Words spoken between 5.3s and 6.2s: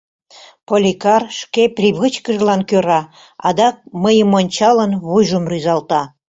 рӱзалта.